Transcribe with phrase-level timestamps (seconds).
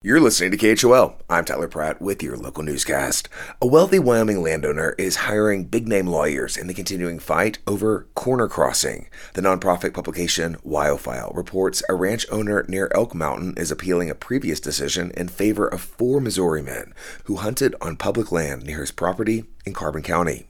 [0.00, 1.16] You're listening to KHOL.
[1.28, 3.28] I'm Tyler Pratt with your local newscast.
[3.60, 8.46] A wealthy Wyoming landowner is hiring big name lawyers in the continuing fight over corner
[8.46, 9.08] crossing.
[9.34, 14.60] The nonprofit publication WyoFile reports a ranch owner near Elk Mountain is appealing a previous
[14.60, 16.94] decision in favor of four Missouri men
[17.24, 20.46] who hunted on public land near his property in Carbon County.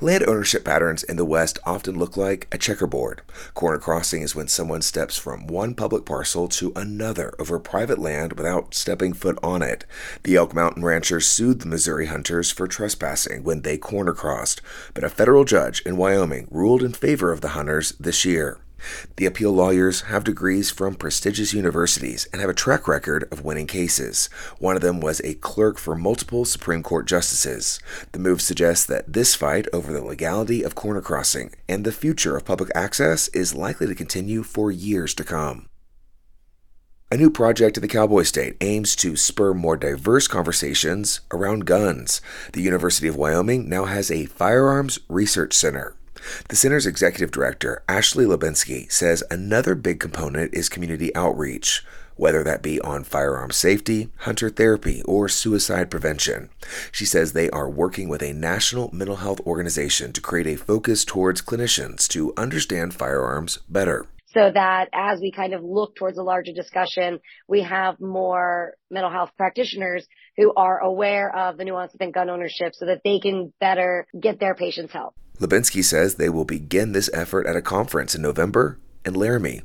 [0.00, 3.22] Land ownership patterns in the West often look like a checkerboard.
[3.54, 8.32] Corner crossing is when someone steps from one public parcel to another over private land
[8.32, 9.84] without stepping foot on it.
[10.24, 14.60] The Elk Mountain ranchers sued the Missouri hunters for trespassing when they corner crossed,
[14.94, 18.58] but a federal judge in Wyoming ruled in favor of the hunters this year.
[19.16, 23.66] The appeal lawyers have degrees from prestigious universities and have a track record of winning
[23.66, 24.28] cases.
[24.58, 27.80] One of them was a clerk for multiple Supreme Court justices.
[28.12, 32.36] The move suggests that this fight over the legality of corner crossing and the future
[32.36, 35.68] of public access is likely to continue for years to come.
[37.10, 42.20] A new project in the Cowboy State aims to spur more diverse conversations around guns.
[42.54, 45.94] The University of Wyoming now has a firearms research center.
[46.48, 51.84] The center's executive director, Ashley Lubinsky, says another big component is community outreach,
[52.16, 56.48] whether that be on firearm safety, hunter therapy, or suicide prevention.
[56.92, 61.04] She says they are working with a national mental health organization to create a focus
[61.04, 66.22] towards clinicians to understand firearms better so that as we kind of look towards a
[66.22, 72.10] larger discussion, we have more mental health practitioners who are aware of the nuances in
[72.10, 75.14] gun ownership so that they can better get their patients help.
[75.38, 79.62] Lubinsky says they will begin this effort at a conference in November in Laramie.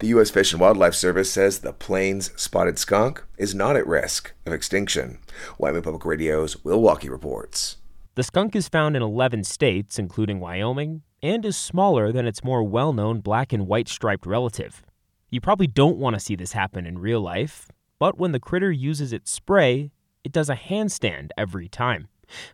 [0.00, 0.30] The U.S.
[0.30, 5.18] Fish and Wildlife Service says the Plains spotted skunk is not at risk of extinction.
[5.58, 7.78] Wyoming Public Radio's Will Walkey reports.
[8.14, 12.62] The skunk is found in 11 states, including Wyoming, and is smaller than its more
[12.62, 14.82] well known black and white striped relative.
[15.30, 18.72] You probably don't want to see this happen in real life, but when the critter
[18.72, 19.92] uses its spray,
[20.24, 22.08] it does a handstand every time.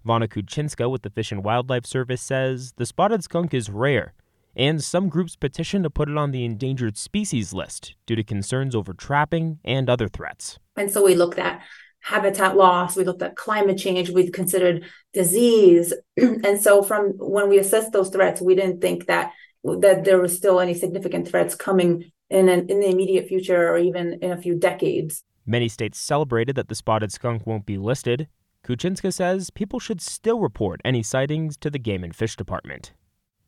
[0.05, 4.13] Vana Kuchinska with the Fish and Wildlife Service says the spotted skunk is rare,
[4.57, 8.75] and some groups petition to put it on the endangered species list due to concerns
[8.75, 10.59] over trapping and other threats.
[10.77, 11.63] And so we looked at
[12.01, 15.93] habitat loss, we looked at climate change, we considered disease.
[16.17, 19.33] and so from when we assessed those threats, we didn't think that
[19.65, 23.77] that there was still any significant threats coming in an, in the immediate future or
[23.77, 25.25] even in a few decades.
[25.45, 28.29] Many states celebrated that the spotted skunk won't be listed,
[28.65, 32.93] Kuchinska says people should still report any sightings to the Game and Fish Department.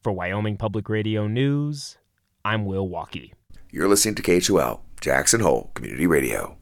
[0.02, 1.98] For Wyoming Public Radio News,
[2.44, 3.32] I'm Will Walkey.
[3.70, 6.56] You're listening to KHOL, Jackson Hole Community Radio.